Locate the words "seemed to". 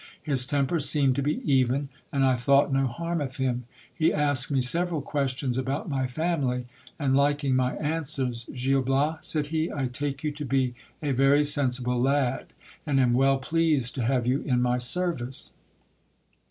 0.79-1.21